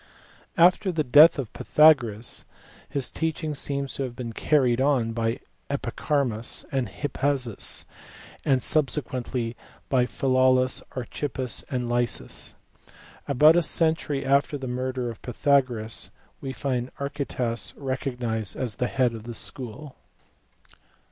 After 0.57 0.91
the 0.91 1.03
death 1.03 1.37
of 1.37 1.53
Pythagoras, 1.53 2.43
his 2.89 3.11
teaching 3.11 3.53
seems 3.53 3.93
to 3.93 4.01
have 4.01 4.15
been 4.15 4.33
carried 4.33 4.81
on 4.81 5.11
by 5.13 5.41
Epicharmus, 5.69 6.65
and 6.71 6.89
Hippasus; 6.89 7.85
and 8.43 8.63
sub 8.63 8.87
sequently 8.87 9.53
by 9.89 10.07
Philolaus, 10.07 10.81
Archippus, 10.95 11.63
and 11.69 11.87
Lysis. 11.87 12.55
About 13.27 13.55
a 13.55 13.61
century 13.61 14.25
after 14.25 14.57
the 14.57 14.65
murder 14.67 15.11
of 15.11 15.21
Pythagoras 15.21 16.09
we 16.41 16.51
find 16.51 16.89
Archytas 16.99 17.75
recognized 17.77 18.55
as 18.57 18.77
the 18.77 18.87
head 18.87 19.13
of 19.13 19.25
the 19.25 19.35
school. 19.35 19.95